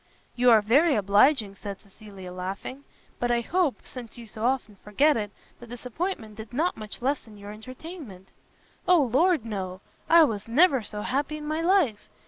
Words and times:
"You 0.35 0.49
are 0.49 0.63
very 0.63 0.95
obliging," 0.95 1.53
said 1.53 1.79
Cecilia 1.79 2.33
laughing, 2.33 2.85
"but 3.19 3.29
I 3.29 3.41
hope, 3.41 3.81
since 3.83 4.17
you 4.17 4.25
so 4.25 4.43
often 4.45 4.77
forgot 4.77 5.15
it, 5.15 5.29
the 5.59 5.67
disappointment 5.67 6.37
did 6.37 6.53
[not] 6.53 6.75
much 6.75 7.03
lessen 7.03 7.37
your 7.37 7.51
entertainment." 7.51 8.29
"O 8.87 8.99
Lord 8.99 9.45
no! 9.45 9.79
I 10.09 10.23
was 10.23 10.47
never 10.47 10.81
so 10.81 11.01
happy 11.03 11.37
in 11.37 11.45
my 11.45 11.61
life. 11.61 12.09